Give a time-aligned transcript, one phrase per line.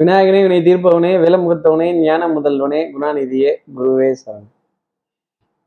[0.00, 4.48] விநாயகனே வினை தீர்ப்பவனே விலமுகத்தவனே ஞான முதல்வனே குணாநிதியே குருவே சரண்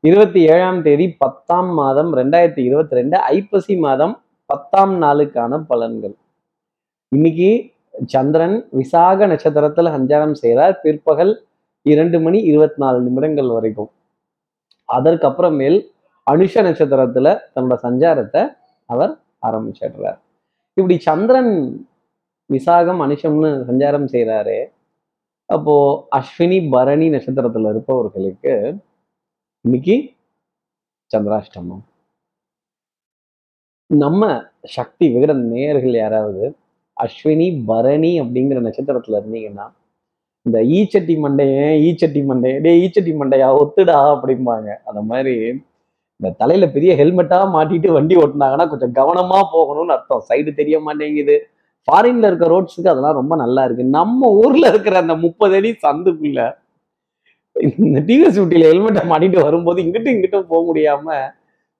[0.00, 6.14] இருபத்தி ஏழாம் தேதி பத்தாம் மாதம் ரெண்டாயிரத்தி இருபத்தி ரெண்டு ஐப்பசி மாதம் பத்தாம் நாளுக்கான பலன்கள்.
[7.08, 7.70] இன்னைக்கு
[8.06, 10.80] சந்திரன் விசாக நட்சத்திரத்துல சஞ்சாரம் செய்கிறார்.
[10.82, 11.44] பிற்பகல்
[11.82, 13.90] இரண்டு மணி இருபத்தி நாலு நிமிடங்கள் வரைக்கும்.
[14.92, 15.78] அதற்கப்புறமேல்
[16.30, 18.56] அனுஷ நட்சத்திரத்துல தன்னோட சஞ்சாரத்தை
[18.86, 20.18] அவர் ஆரம்பிச்சிடுறார்.
[20.74, 21.52] இப்படி சந்திரன்
[22.50, 24.58] விசாகம் அனுஷம்னு சஞ்சாரம் செய்கிறாரு
[25.48, 25.74] அப்போ
[26.18, 28.54] அஸ்வினி பரணி நட்சத்திரத்துல இருப்பவர்களுக்கு
[29.64, 29.96] இன்னைக்கு
[31.10, 31.84] சந்திராஷ்டமம்.
[33.90, 34.22] நம்ம
[34.76, 36.44] சக்தி விகட நேயர்கள் யாராவது
[36.96, 39.66] அஸ்வினி பரணி அப்படிங்கிற நட்சத்திரத்துல இருந்தீங்கன்னா
[40.46, 44.68] இந்த ஈச்சட்டி மண்டையன் ஈச்சட்டி மண்டையன் டே ஈச்சட்டி மண்டையா ஒத்துடா அப்படிம்பாங்க.
[44.88, 45.34] அந்த மாதிரி
[46.20, 50.24] இந்த தலையில பெரிய ஹெல்மெட்டா மாட்டிட்டு வண்டி ஓட்டினாங்கன்னா கொஞ்சம் கவனமா போகணும்னு அர்த்தம்.
[50.28, 51.36] சைடு தெரிய மாட்டேங்குது.
[51.88, 53.84] ஃபாரின்ல இருக்க ரோட்ஸுக்கு அதெல்லாம் ரொம்ப நல்லா இருக்கு.
[53.98, 56.40] நம்ம ஊர்ல இருக்கிற அந்த முப்பது அடி சந்துக்குள்ள
[57.84, 61.16] இந்த டிவிஎஸ் ஊட்டியில ஹெல்மெட்டை மாட்டிட்டு வரும்போது இங்கிட்டும் இங்கிட்டும் போக முடியாம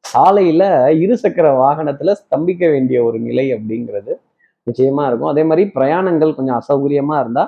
[0.05, 0.63] சாலையில
[1.03, 4.13] இருசக்கர வாகனத்துல ஸ்தம்பிக்க வேண்டிய ஒரு நிலை அப்படிங்கிறது
[4.67, 5.31] நிச்சயமா இருக்கும்.
[5.33, 7.45] அதே மாதிரி பிரயாணங்கள் கொஞ்சம் அசௌகரியமா இருந்தா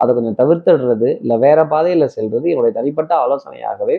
[0.00, 3.96] அதை கொஞ்சம் தவிர்த்துடுறது இல்லை வேற பாதையில செல்றது என்னுடைய தனிப்பட்ட ஆலோசனையாகவே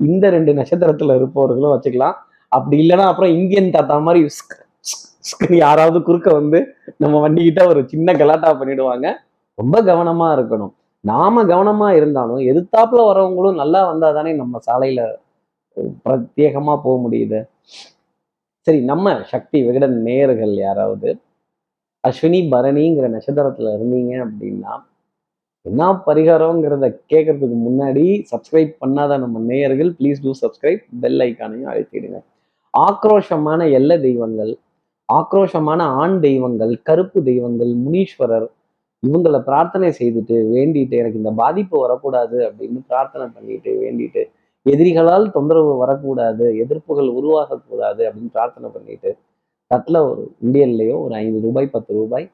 [0.00, 2.16] இந்த ரெண்டு நட்சத்திரத்துல இருப்பவர்களும் வச்சுக்கலாம்.
[2.48, 4.20] அப்படி இல்லைன்னா அப்புறம் இந்தியன் தாத்தா மாதிரி
[5.62, 6.58] யாராவது குறுக்க வந்து
[7.02, 9.06] நம்ம வண்டிக்கிட்ட ஒரு சின்ன கலாட்டா பண்ணிடுவாங்க.
[9.58, 10.72] ரொம்ப கவனமா இருக்கணும்.
[11.04, 15.00] நாம கவனமா இருந்தாலும் எதிர்த்தாப்புல வரவங்களும் நல்லா வந்தா தானே நம்ம சாலையில
[16.04, 17.38] பிரத்யேகமா போக முடியுது.
[18.66, 21.10] சரி நம்ம சக்தி விகடன் நேயர்கள் யாராவது
[22.04, 24.74] அஸ்வினி பரணிங்கிற நட்சத்திரத்துல இருந்தீங்க அப்படின்னா
[25.66, 32.18] என்ன பரிகாரங்கிறத கேட்கறதுக்கு முன்னாடி சப்ஸ்கிரைப் பண்ணாத நம்ம நேயர்கள் ப்ளீஸ் டூ சப்ஸ்கிரைப் பெல் ஐக்கானையும் அழுத்திடுங்க.
[32.74, 34.52] ஆக்ரோஷமான எல்ல தெய்வங்கள்
[35.08, 38.46] ஆக்ரோஷமான ஆண் தெய்வங்கள் கருப்பு தெய்வங்கள் முனீஸ்வரர்
[39.02, 44.22] இவங்களை பிரார்த்தனை செய்துட்டு வேண்டிட்டு எனக்கு இந்த பாதிப்பு வரக்கூடாது அப்படின்னு பிரார்த்தனை பண்ணிட்டு வேண்டிட்டு
[44.66, 49.10] எதிரிகளால் தொந்தரவு வரக்கூடாது எதிர்ப்புகள் உருவாகக்கூடாது அப்படின்னு பிரார்த்தனை பண்ணிட்டு
[49.70, 52.26] தட்டில் ஒரு இந்தியன்லேயோ ஒரு ஐந்து ரூபாய் பத்து ரூபாய்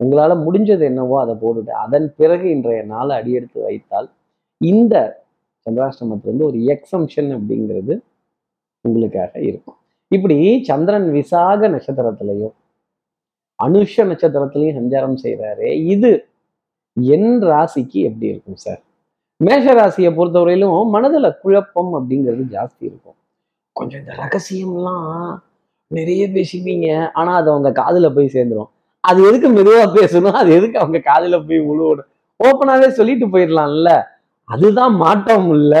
[0.00, 4.08] உங்களால் முடிஞ்சது என்னவோ அதை போட்டுட்டு அதன் பிறகு இன்றைய நாளை அடியெடுத்து வைத்தால்
[4.60, 4.94] இந்த
[5.66, 7.94] சந்திராஷ்டமத்திலிருந்து ஒரு எக்ஸம்ஷன் அப்படிங்கிறது
[8.84, 9.78] உங்களுக்காக இருக்கும்.
[10.10, 12.54] இப்படி சந்திரன் விசாக நட்சத்திரத்திலையும்
[13.62, 16.26] அனுஷ நட்சத்திரத்திலையும் சஞ்சாரம் செய்கிறாரு இது
[17.00, 18.82] என் ராசிக்கு எப்படி இருக்கும் சார்
[19.36, 23.14] மேஷ ராசியை பொறுத்தவரையிலும் மனதுல குழப்பம் அப்படிங்கிறது ஜாஸ்தி இருக்கும்.
[23.72, 25.38] கொஞ்சம் இந்த ரகசியம்லாம்
[25.86, 27.10] நிறைய பேசிப்பீங்க.
[27.12, 28.70] ஆனா அது அவங்க காதுல போய் சேர்ந்துடும்
[29.00, 30.32] அது எதுக்கு மெதுவா பேசணும்?
[30.32, 32.10] அது எதுக்கு அவங்க காதுல போய் உழுவணும்
[32.44, 34.02] ஓப்பனாவே சொல்லிட்டு போயிடலாம்ல.
[34.48, 35.74] அதுதான் மாற்றம் இல்ல.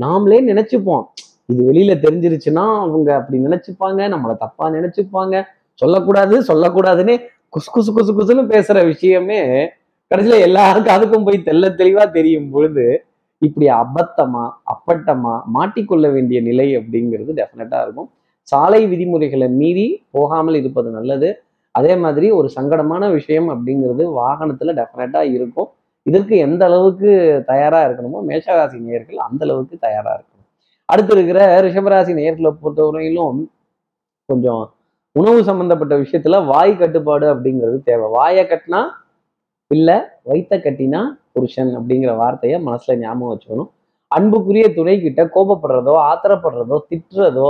[0.00, 1.04] நாமளே நினைச்சுப்போம்.
[1.50, 5.34] இது வெளியில தெரிஞ்சிருச்சுன்னா அவங்க அப்படி நினைச்சுப்பாங்க நம்மளை தப்பா நினைச்சுப்பாங்க.
[5.82, 7.14] சொல்லக்கூடாது சொல்லக்கூடாதுன்னு
[7.54, 9.38] குசு குசு குசு குசுன்னு பேசுற விஷயமே
[10.10, 12.84] கடைசியில எல்லாருக்கும் அதுக்கும் போய் தெல்ல தெளிவா தெரியும் பொழுது
[13.42, 18.08] இப்படி அபத்தமா அப்பட்டமா மாட்டிக்கொள்ள வேண்டிய நிலை அப்படிங்கிறது டெஃபினட்டா இருக்கும்.
[18.48, 21.28] சாலை விதிமுறைகளை மீறி போகாமல் இருப்பது நல்லது.
[21.74, 25.68] அதே மாதிரி ஒரு சங்கடமான விஷயம் அப்படிங்கிறது வாகனத்துல டெஃபினட்டா இருக்கும்.
[26.06, 27.10] இதற்கு எந்த அளவுக்கு
[27.46, 30.29] தயாரா இருக்கணுமோ மேஷராசி நேர்கள் அந்த அளவுக்கு தயாரா இருக்கும்
[30.92, 33.40] அடுத்து இருக்கிற ரிஷபராசி நேர்களை பொறுத்தவரையிலும்
[34.28, 34.62] கொஞ்சம்
[35.16, 38.06] உணவு சம்பந்தப்பட்ட விஷயத்துல வாய் கட்டுப்பாடு அப்படிங்கிறது தேவை.
[38.16, 38.80] வாயை கட்டினா
[39.70, 41.00] இல்லை வைத்த கட்டினா
[41.34, 43.70] புருஷன் அப்படிங்கிற வார்த்தையை மனசுல ஞாபகம் வச்சுக்கணும்.
[44.10, 47.48] அன்புக்குரிய துணை கிட்ட கோபப்படுறதோ ஆத்திரப்படுறதோ திட்டுறதோ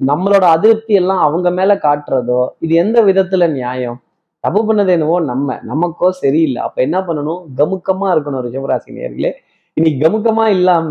[0.00, 3.98] நம்மளோட அதிருப்தி எல்லாம் அவங்க மேல காட்டுறதோ இது எந்த விதத்துல நியாயம்?
[4.44, 6.60] தப்பு பண்ணது என்னவோ நம்ம நமக்கோ சரியில்லை.
[6.62, 7.40] அப்ப என்ன பண்ணணும்?
[7.58, 9.30] கமுக்கமா இருக்கணும் ரிஷபராசி நேர்களே.
[9.76, 10.90] இன்னைக்கு கமுக்கமா இல்லாம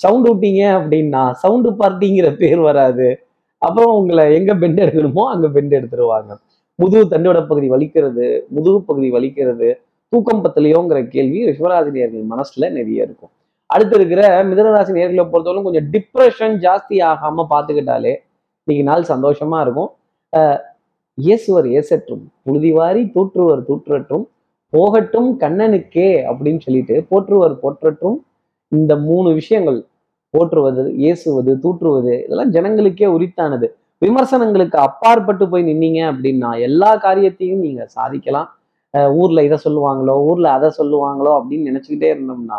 [0.00, 3.06] சவுண்ட் விட்டீங்க அப்படின்னா சவுண்டு பார்ட்டிங்கிற பேர் வராது.
[3.62, 6.32] அப்புறம் உங்களை எங்கே பெண்ட் எடுக்கணுமோ அங்கே பெண்ட் எடுத்துருவாங்க.
[6.78, 9.68] முதுகு தண்டோட பகுதி வலிக்கிறது முதுகு பகுதி வலிக்கிறது
[10.12, 13.32] தூக்கம் பத்தலையோங்கிற கேள்வி ரிஷபராசி மனசில் மனசுல நிறைய இருக்கும்.
[13.70, 18.12] அடுத்து இருக்கிற மிதனராசி நேர்களை பொறுத்தவரைக்கும் கொஞ்சம் டிப்ரெஷன் ஜாஸ்தி ஆகாம பார்த்துக்கிட்டாலே
[18.68, 19.90] இன்னைக்கு நாள் சந்தோஷமா இருக்கும்.
[21.18, 24.24] இயேசுவர் ஏசற்றும் புழுதிவாரி தூற்றுவர் தூற்றற்றும்
[24.72, 28.16] போகட்டும் கண்ணனுக்கே அப்படின்னு சொல்லிட்டு போற்றுவர் போற்றற்றும்
[28.74, 29.78] இந்த மூணு விஷயங்கள்
[30.34, 33.66] போற்றுவது ஏசுவது தூற்றுவது இதெல்லாம் ஜனங்களுக்கே உரித்தானது.
[34.02, 38.48] விமர்சனங்களுக்கு அப்பாற்பட்டு போய் நின்னீங்க அப்படின்னா எல்லா காரியத்தையும் நீங்க சாதிக்கலாம்.
[38.94, 42.58] அஹ் ஊர்ல இதை சொல்லுவாங்களோ ஊர்ல அதை சொல்லுவாங்களோ அப்படின்னு நினைச்சுக்கிட்டே இருந்தோம்னா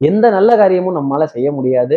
[0.00, 1.96] எந்த நல்ல காரியமும் நம்மளால செய்ய முடியாது.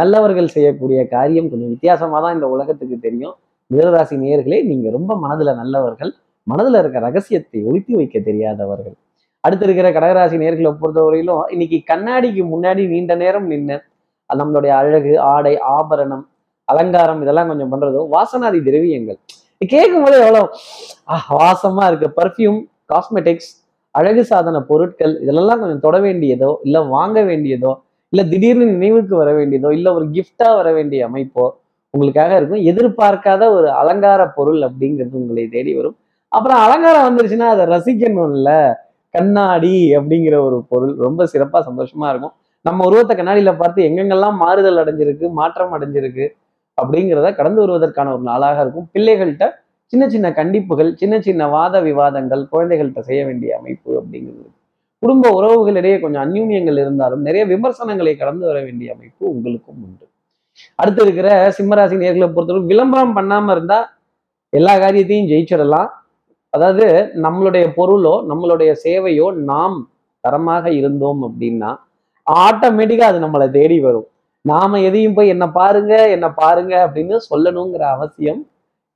[0.00, 3.34] நல்லவர்கள் செய்யக்கூடிய காரியம் கொஞ்சம் வித்தியாசமா தான் இந்த உலகத்துக்கு தெரியும்.
[3.70, 6.12] மிதராசி நேயர்களே நீங்க ரொம்ப மனதுல நல்லவர்கள்
[6.46, 8.96] மனதுல இருக்க ரகசியத்தை ஒழித்து வைக்க தெரியாதவர்கள்.
[9.44, 13.76] அடுத்து இருக்கிற கடகராசி நேர்களை பொறுத்தவரையிலும் இன்னைக்கு கண்ணாடிக்கு முன்னாடி நீண்ட நேரம் நின்று
[14.30, 16.22] நம்மளுடைய அழகு ஆடை ஆபரணம்
[16.68, 19.18] அலங்காரம் இதெல்லாம் கொஞ்சம் பண்றதும் வாசனாதி திரவியங்கள்.
[19.72, 20.40] கேட்கும் போது எவ்வளோ
[21.40, 22.08] வாசமா இருக்கு.
[22.20, 22.58] பர்ஃப்யூம்
[22.92, 23.50] காஸ்மெட்டிக்ஸ்
[23.94, 27.72] அழகு சாதன பொருட்கள் இதெல்லாம் கொஞ்சம் தொட வேண்டியதோ இல்ல வாங்க வேண்டியதோ
[28.12, 31.44] இல்ல திடீர்னு நினைவுக்கு வர வேண்டியதோ இல்ல ஒரு கிஃப்டா வர வேண்டிய அமைப்போ
[31.94, 32.62] உங்களுக்காக இருக்கும்.
[32.70, 35.96] எதிர்பார்க்காத ஒரு அலங்கார பொருள் அப்படிங்கிறது உங்களை தேடி வரும்.
[36.32, 38.50] அப்புறம் அலங்காரம் வந்துருச்சுன்னா அதை ரசிக்கணும்ல.
[39.14, 40.94] கண்ணாடி அப்படிங்கிற ஒரு பொருள்.
[41.06, 42.34] ரொம்ப சிறப்பா சந்தோஷமா இருக்கும்.
[42.64, 46.26] நம்ம உருவத்தை கண்ணாடியில பார்த்து எங்கெங்கெல்லாம் மாறுதல் அடைஞ்சிருக்கு மாற்றம் அடைஞ்சிருக்கு
[46.78, 48.86] அப்படிங்கிறத கடந்து வருவதற்கான ஒரு நாளாக இருக்கும்.
[48.94, 49.46] பிள்ளைகள்கிட்ட
[49.92, 54.50] சின்ன சின்ன கண்டிப்புகள் சின்ன சின்ன வாத விவாதங்கள் குழந்தைகள்கிட்ட செய்ய வேண்டிய அமைப்பு அப்படிங்கிறது
[55.02, 60.04] குடும்ப உறவுகளிடையே கொஞ்சம் அந்யூன்யங்கள் இருந்தாலும் நிறைய விமர்சனங்களை கடந்து வர வேண்டிய அமைப்பு உங்களுக்கும் உண்டு.
[60.80, 61.28] அடுத்து இருக்கிற
[61.58, 63.78] சிம்மராசி நேர்களை பொறுத்தவரை விளம்பரம் பண்ணாம இருந்தா
[64.52, 65.90] எல்லா காரியத்தையும் ஜெயிச்சிடலாம்.
[66.54, 66.86] அதாவது
[67.24, 69.76] நம்மளுடைய பொருளோ நம்மளுடைய சேவையோ நாம்
[70.24, 71.70] தரமாக இருந்தோம் அப்படின்னா
[72.26, 74.06] ஆட்டோமேட்டிக்காக அது நம்மளை தேடி வரும்.
[74.44, 78.40] நாம எதையும் போய் என்ன பாருங்க என்ன பாருங்க அப்படின்னு சொல்லணுங்கிற அவசியம்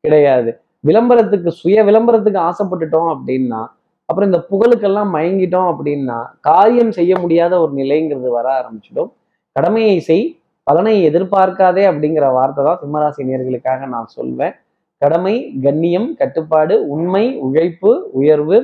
[0.04, 0.50] கிடையாது.
[0.84, 3.60] விளம்பரத்துக்கு சுய விளம்பரத்துக்கு ஆசைப்பட்டுட்டோம் அப்படின்னா
[4.08, 6.18] அப்புறம் இந்த புகழுக்கெல்லாம் மயங்கிட்டோம் அப்படின்னா
[6.48, 9.10] காரியம் செய்ய முடியாத ஒரு நிலைங்கிறது வர ஆரம்பிச்சிடும்.
[9.56, 10.24] கடமையை செய்
[10.66, 14.54] பலனை எதிர்பார்க்காதே அப்படிங்கிற வார்த்தை தான் சிம்மராசி நேர்களுக்காக நான் சொல்வேன்.
[15.02, 15.34] கடமை
[15.64, 17.90] கண்ணியம் கட்டுப்பாடு உண்மை உழைப்பு
[18.20, 18.56] உயர்வு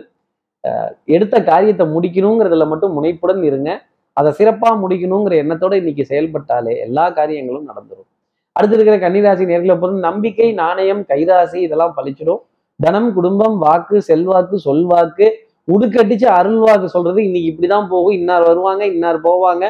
[1.17, 3.71] எடுத்த காரியத்தை முடிக்கணுங்கிறதுல மட்டும் முனைப்புடன் இருங்க.
[4.17, 8.09] அதை சிறப்பாக முடிக்கணுங்கிற எண்ணத்தோட இன்னைக்கு செயல்பட்டாலே எல்லா காரியங்களும் நடந்துடும்
[8.57, 12.43] அடுத்து இருக்கிற கன்னிராசி நேர்களை பொறுத்து நம்பிக்கை நாணயம் கைராசி இதெல்லாம் பழிச்சிடும்.
[12.81, 15.27] தனம் குடும்பம் வாக்கு செல்வாக்கு சொல்வாக்கு
[15.69, 18.17] உடுக்கட்டிச்சு அருள்வாக்கு சொல்றது இன்னைக்கு இப்படிதான் போகும்.
[18.21, 19.65] இன்னார் வருவாங்க இன்னார் போவாங்க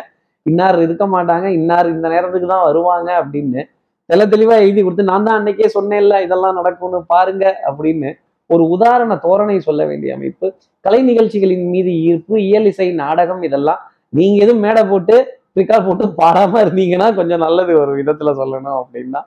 [0.47, 3.63] இன்னார் இருக்க மாட்டாங்க இன்னார் இந்த நேரத்துக்கு தான் வருவாங்க அப்படின்னு
[4.11, 8.11] தெல தெளிவா எழுதி கொடுத்து நான் தான் அன்னைக்கே சொன்னேன்ல இதெல்லாம் நடக்கும்னு பாருங்க அப்படின்னு
[8.51, 10.47] ஒரு உதாரண தோரணை சொல்ல வேண்டிய அமைப்பு
[10.85, 13.81] கலை நிகழ்ச்சிகளின் மீது ஈர்ப்பு இயல் இசை நாடகம் இதெல்லாம்
[14.13, 15.17] நீங்க எதுவும் மேடை போட்டு
[15.57, 19.21] ரிக்கார்ட் போட்டு பாடாம இருந்தீங்கன்னா கொஞ்சம் நல்லது ஒரு விதத்துல சொல்லணும் அப்படின்னா.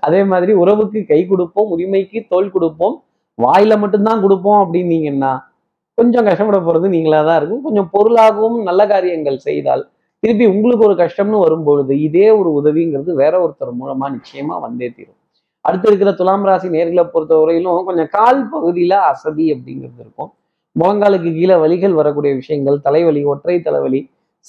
[0.00, 2.96] அதே மாதிரி உறவுக்கு கை கொடுப்போம் உரிமைக்கு தோல் கொடுப்போம்
[3.38, 5.32] வாயில மட்டும்தான் கொடுப்போம் அப்படின்னீங்கன்னா
[5.98, 7.62] கொஞ்சம் கஷ்டப்பட போறது நீங்களா தான் இருக்கும்.
[7.62, 9.82] கொஞ்சம் பொருளாகவும் நல்ல காரியங்கள் செய்தால்
[10.22, 15.18] திருப்பி உங்களுக்கு ஒரு கஷ்டம்னு வரும்பொழுது இதே ஒரு உதவிங்கிறது வேற ஒருத்தர் மூலமா நிச்சயமா வந்தே தீரும்.
[15.64, 20.30] அடுத்து இருக்கிற துலாம் ராசி நேர்களை பொறுத்தவரையிலும் கொஞ்சம் கால் பகுதியில அசதி அப்படிங்கிறது இருக்கும்.
[20.76, 24.00] முழங்காலுக்கு கீழே வலிகள் வரக்கூடிய விஷயங்கள் தலைவலி ஒற்றை தலைவலி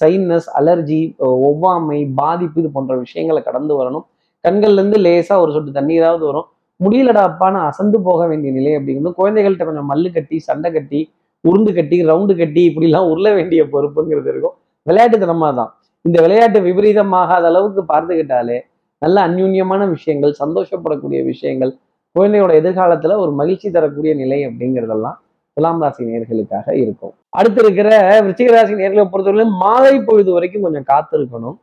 [0.01, 1.01] சைனஸ் அலர்ஜி
[1.47, 4.05] ஒவ்வாமை பாதிப்பு இது போன்ற விஷயங்களை கடந்து வரணும்.
[4.43, 6.47] கண்கள்ல இருந்து லேசா ஒரு சொட்டு தண்ணீராவது வரும்.
[6.79, 7.23] முடியலடா
[7.69, 11.01] அசந்து போக வேண்டிய நிலை அப்படிங்கிறது குழந்தைகள்கிட்ட கொஞ்சம் மல்லு கட்டி சண்டை கட்டி
[11.43, 14.55] உருண்டு கட்டி ரவுண்டு கட்டி இப்படிலாம் உருள வேண்டிய பொறுப்புங்கிறது இருக்கும்.
[14.87, 15.71] விளையாட்டுத்தனமாக தான்
[16.05, 18.57] இந்த விளையாட்டு விபரீதமாகாத அளவுக்கு பார்த்துக்கிட்டாலே
[19.01, 21.71] நல்ல அந்யூன்யமான விஷயங்கள் சந்தோஷப்படக்கூடிய விஷயங்கள்
[22.15, 25.17] குழந்தையோட எதிர்காலத்துல ஒரு மகிழ்ச்சி தரக்கூடிய நிலை அப்படிங்கிறதெல்லாம்
[25.57, 27.13] துலாம் ராசி நேர்களுக்காக இருக்கும்.
[27.29, 27.89] அடுத்து இருக்கிற
[28.25, 31.57] விருச்சிக ராசி நேர்களை பொறுத்தவரை மாலை பொழுது வரைக்கும் கொஞ்சம் காத்திருக்கணும்.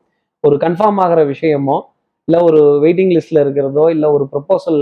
[0.45, 1.77] ஒரு கன்ஃபார்ம் ஆகிற விஷயமோ
[2.29, 4.81] இல்லை ஒரு வெயிட்டிங் லிஸ்ட்ல இருக்கிறதோ இல்லை ஒரு ப்ரப்போசல்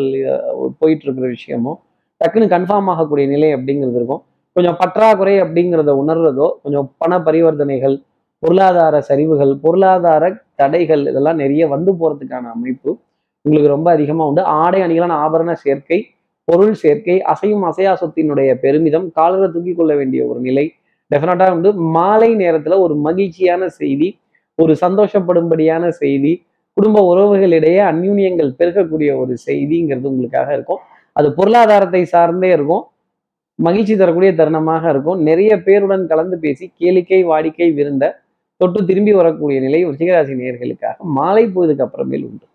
[0.80, 1.72] போயிட்டு இருக்கிற விஷயமோ
[2.20, 4.22] டக்குன்னு கன்ஃபார்ம் ஆகக்கூடிய நிலை அப்படிங்கிறது இருக்கும்.
[4.56, 7.96] கொஞ்சம் பற்றாக்குறை அப்படிங்கிறத உணர்றதோ கொஞ்சம் பண பரிவர்த்தனைகள்
[8.44, 10.24] பொருளாதார சரிவுகள் பொருளாதார
[10.60, 12.90] தடைகள் இதெல்லாம் நிறைய வந்து போகிறதுக்கான அமைப்பு
[13.44, 14.42] உங்களுக்கு ரொம்ப அதிகமாக உண்டு.
[14.62, 15.98] ஆடை அணிகளான ஆபரண சேர்க்கை
[16.48, 20.64] பொருள் சேர்க்கை அசையும் அசையா சொத்தினுடைய பெருமிதம் காலரை தூக்கி கொள்ள வேண்டிய ஒரு நிலை
[21.10, 21.70] டெஃபினட்டாக உண்டு.
[21.96, 24.08] மாலை நேரத்தில் ஒரு மகிழ்ச்சியான செய்தி
[24.58, 26.32] ஒரு சந்தோஷப்படும்படியான செய்தி
[26.76, 30.80] குடும்ப உறவுகளிடையே அந்யூன்யங்கள் பெருக்கக்கூடிய ஒரு செய்திங்கிறது உங்களுக்காக இருக்கும்.
[31.12, 32.84] அது பொருளாதாரத்தை சார்ந்தே இருக்கும்.
[33.58, 35.18] மகிழ்ச்சி தரக்கூடிய தருணமாக இருக்கும்.
[35.28, 38.04] நிறைய பேருடன் கலந்து பேசி கேளிக்கை வாடிக்கை விருந்த
[38.60, 42.46] தொட்டு திரும்பி வரக்கூடிய நிலை ரிஷிகராசி நேர்களுக்காக மாலை பொழுதுக்கு அப்புறமேல் உண்டு.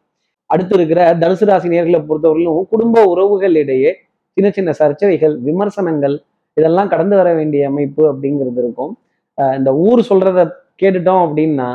[0.50, 3.92] அடுத்து இருக்கிற தனுசு ராசி நேர்களை பொறுத்தவரையிலும் குடும்ப உறவுகளிடையே
[4.38, 6.16] சின்ன சின்ன சர்ச்சைகள் விமர்சனங்கள்
[6.58, 8.94] இதெல்லாம் கடந்து வர வேண்டிய அமைப்பு அப்படிங்கிறது இருக்கும்.
[9.60, 10.40] இந்த ஊர் சொல்றத
[10.82, 11.68] கேட்டுட்டோம் அப்படின்னா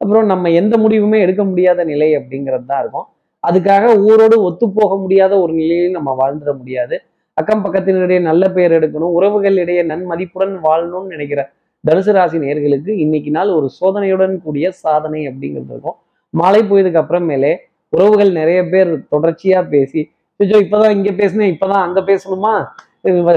[0.00, 3.06] அப்புறம் நம்ம எந்த முடிவுமே எடுக்க முடியாத நிலை அப்படிங்கிறது தான் இருக்கும்.
[3.44, 6.96] அதுக்காக ஊரோடு ஒத்து போக முடியாத ஒரு நிலையில் நம்ம வாழ்ந்துட முடியாது.
[7.36, 11.42] அக்கம் பக்கத்தினரிடையே நல்ல பெயர் எடுக்கணும் உறவுகளிடையே நன்மதிப்புடன் வாழணும்னு நினைக்கிற
[11.84, 15.96] தனுசு ராசி நேர்களுக்கு இன்னைக்கு நாள் ஒரு சோதனையுடன் கூடிய சாதனை அப்படிங்கிறது இருக்கும்.
[16.30, 17.50] மாலை போயதுக்கு அப்புறமேலே
[17.92, 20.02] உறவுகள் நிறைய பேர் தொடர்ச்சியா பேசி
[20.40, 22.52] கொஞ்சம் இப்பதான் இங்க பேசினேன் இப்பதான் அங்க பேசணுமா?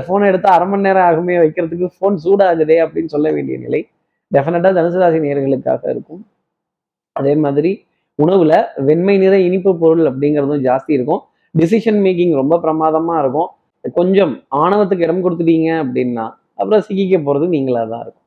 [0.08, 3.80] போனை எடுத்து அரை மணி நேரம் ஆகுமே வைக்கிறதுக்கு ஃபோன் சூடாகுதே அப்படின்னு சொல்ல வேண்டிய நிலை
[4.32, 6.22] டெஃபினட்டா தனுசு ராசி நேர்களுக்காக இருக்கும்.
[7.16, 7.72] அதே மாதிரி
[8.20, 8.54] உணவுல
[8.88, 11.22] வெண்மை நிற இனிப்பு பொருள் அப்படிங்கிறதும் ஜாஸ்தி இருக்கும்.
[11.56, 13.50] டிசிஷன் மேக்கிங் ரொம்ப பிரமாதமா இருக்கும்.
[14.00, 16.28] கொஞ்சம் ஆணவத்துக்கு இடம் கொடுத்துட்டீங்க அப்படின்னா
[16.60, 18.22] அப்புறம் சிக்கிக்க போறது நீங்களா தான் இருக்கும்.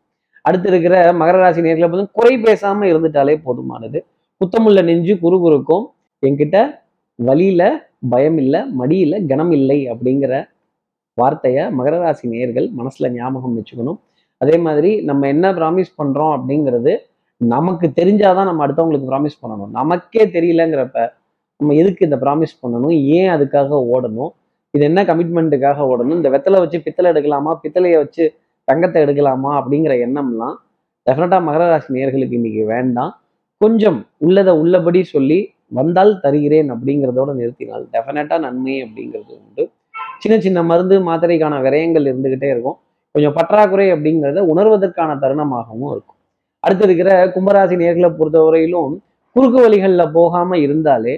[0.48, 3.98] அடுத்து இருக்கிற மகர ராசி நேர்களை பார்த்து குறை பேசாம இருந்துட்டாலே போதுமானது.
[4.40, 5.86] குத்தமுள்ள நெஞ்சு குறுகுறுக்கும்
[6.26, 6.56] என்கிட்ட
[7.28, 7.62] வழியில
[8.12, 10.32] பயம் இல்லை மடியில கனம் இல்லை அப்படிங்கிற
[11.18, 13.98] வார்த்தையை மகர ராசி நேர்கள் மனசுல ஞாபகம் வச்சுக்கணும்.
[14.42, 16.92] அதே மாதிரி நம்ம என்ன ப்ராமிஸ் பண்றோம் அப்படிங்கிறது
[17.40, 19.70] நமக்கு தெரிஞ்சாதான் நம்ம அடுத்தவங்களுக்கு ப்ராமிஸ் பண்ணணும்.
[19.78, 20.98] நமக்கே தெரியலங்கிறப்ப
[21.60, 22.94] நம்ம எதுக்கு இந்த ப்ராமிஸ் பண்ணணும்?
[23.16, 24.30] ஏன் அதுக்காக ஓடணும்?
[24.76, 26.18] இது என்ன கமிட்மெண்ட்டுக்காக ஓடணும்?
[26.20, 27.52] இந்த வெத்தலை வச்சு பித்தளை எடுக்கலாமா?
[27.62, 28.24] பித்தளையை வச்சு
[28.68, 30.56] தங்கத்தை எடுக்கலாமா அப்படிங்கிற எண்ணம்லாம்
[31.06, 33.12] டெஃபினட்டாக மகர ராசி நேர்களுக்கு இன்னைக்கு வேண்டாம்.
[33.60, 35.38] கொஞ்சம் உள்ளதை உள்ளபடி சொல்லி
[35.78, 39.64] வந்தால் தருகிறேன் அப்படிங்கிறதோட நிறுத்தினால் டெஃபினட்டாக நன்மை அப்படிங்கிறது உண்டு.
[40.22, 42.78] சின்ன சின்ன மருந்து மாத்திரைக்கான விரயங்கள் இருந்துகிட்டே இருக்கும்.
[43.14, 46.18] கொஞ்சம் பற்றாக்குறை அப்படிங்கிறத உணர்வதற்கான தருணமாகவும் இருக்கும்.
[46.64, 48.92] அடுத்து இருக்கிற கும்பராசி நேர்களை பொறுத்தவரையிலும்
[49.36, 51.14] குறுக்கு வழிகளில் போகாமல் இருந்தாலே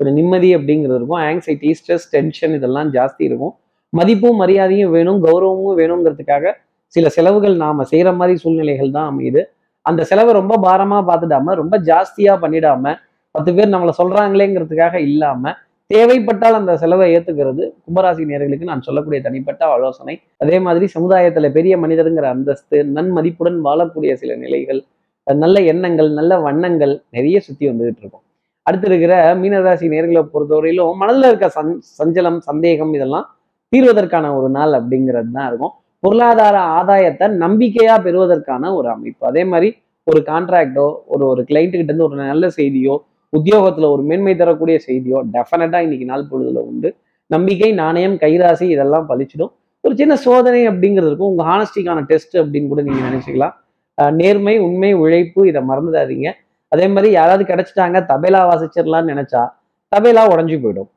[0.00, 1.20] ஒரு நிம்மதி அப்படிங்கிறது இருக்கும்.
[1.28, 3.54] ஆங்ஸைட்டி ஸ்ட்ரெஸ் டென்ஷன் இதெல்லாம் ஜாஸ்தி இருக்கும்.
[3.92, 6.44] மதிப்பும் மரியாதையும் வேணும் கௌரவமும் வேணுங்கிறதுக்காக
[6.94, 9.42] சில செலவுகள் நாம செய்யற மாதிரி சூழ்நிலைகள் தான் அமையுது.
[9.86, 12.94] அந்த செலவை ரொம்ப பாரமா பார்த்துடாம ரொம்ப ஜாஸ்தியா பண்ணிடாம
[13.34, 15.52] பத்து பேர் நம்மளை சொல்றாங்களேங்கிறதுக்காக இல்லாம
[15.90, 20.14] தேவைப்பட்டால் அந்த செலவை ஏத்துக்கிறது கும்பராசி நேர்களுக்கு நான் சொல்லக்கூடிய தனிப்பட்ட ஆலோசனை.
[20.42, 24.80] அதே மாதிரி சமுதாயத்துல பெரிய மனிதருங்கிற அந்தஸ்து நன்மதிப்புடன் வாழக்கூடிய சில நிலைகள்
[25.26, 28.24] நல்ல எண்ணங்கள் நல்ல வண்ணங்கள் நிறைய சுத்தி வந்துகிட்டு இருக்கும்.
[28.66, 33.26] அடுத்து இருக்கிற மீனராசி நேர்களை பொறுத்தவரையிலும் மனதில் இருக்க சஞ் சஞ்சலம் சந்தேகம் இதெல்லாம்
[33.72, 35.74] தீர்வதற்கான ஒரு நாள் அப்படிங்கிறது தான் இருக்கும்.
[36.02, 39.22] பொருளாதார ஆதாயத்தை நம்பிக்கையா பெறுவதற்கான ஒரு அமைப்பு.
[39.30, 39.68] அதே மாதிரி
[40.06, 42.94] ஒரு கான்ட்ராக்டோ ஒரு ஒரு கிளைண்ட்டு இருந்து ஒரு நல்ல செய்தியோ
[43.32, 46.88] உத்தியோகத்துல ஒரு மேன்மை தரக்கூடிய செய்தியோ டெஃபினட்டா இன்னைக்கு நாள் பொழுதுல உண்டு.
[47.30, 49.52] நம்பிக்கை நாணயம் கைராசி இதெல்லாம் பழிச்சிடும்.
[49.84, 53.54] ஒரு சின்ன சோதனை அப்படிங்கிறது இருக்கும் உங்க ஹானஸ்டிக்கான டெஸ்ட் அப்படின்னு கூட நீங்க நினைச்சுக்கலாம்.
[54.20, 56.28] நேர்மை உண்மை உழைப்பு இதை மறந்துடாதீங்க.
[56.72, 59.42] அதே மாதிரி யாராவது கிடைச்சிட்டாங்க தபேலா வாசிச்சிடலாம்னு நினைச்சா
[59.92, 60.90] தபேலா உடஞ்சி போயிடும்.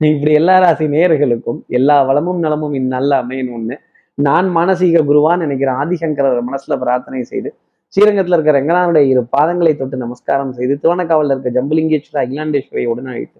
[0.00, 3.76] இப்படி எல்லா ராசி நேயர்களுக்கும் எல்லா வளமும் நலமும் இந்நல்ல அமையணும்னு
[4.22, 7.50] நான் மானசீக குருவான்னு நினைக்கிறேன் ஆதிசங்கரர் மனசுல பிரார்த்தனை செய்து
[7.92, 13.38] ஸ்ரீரங்கத்துல இருக்கிற ரங்கநாதனுடைய இரு பாதங்களை தொட்டு நமஸ்காரம் செய்து திருவண்ணக்காவலில் இருக்க ஜம்புலிங்கேஸ்வரர் அகிலாண்டேஸ்வரியை உடன் அழைத்து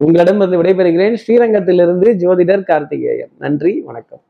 [0.00, 1.16] உங்களிடமிருந்து விடைபெறுகிறேன்.
[1.22, 3.32] ஸ்ரீரங்கத்திலிருந்து ஜோதிடர் கார்த்திகேயன்.
[3.38, 4.22] நன்றி வணக்கம்.